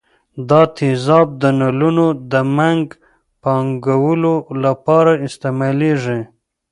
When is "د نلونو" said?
1.41-2.05